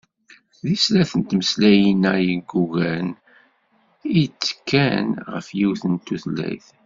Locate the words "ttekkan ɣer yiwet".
4.27-5.83